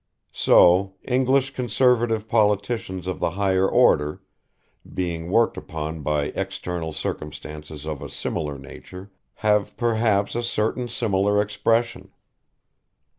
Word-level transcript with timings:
So, 0.33 0.95
English 1.03 1.53
Conservative 1.53 2.27
Politicians 2.27 3.05
of 3.05 3.19
the 3.19 3.29
higher 3.29 3.67
order, 3.69 4.23
being 4.91 5.29
worked 5.29 5.57
upon 5.57 6.01
by 6.01 6.29
external 6.33 6.91
circumstances 6.91 7.85
of 7.85 8.01
a 8.01 8.09
similar 8.09 8.57
nature, 8.57 9.11
have 9.45 9.77
perhaps 9.77 10.33
a 10.33 10.41
certain 10.41 10.87
similar 10.87 11.39
expression. 11.39 12.09